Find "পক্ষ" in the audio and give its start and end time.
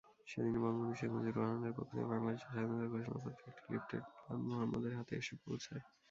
1.77-1.91